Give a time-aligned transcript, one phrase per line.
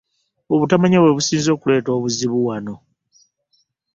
[0.53, 2.75] Obutamanya bwe businze okuleeta obuzibu wano.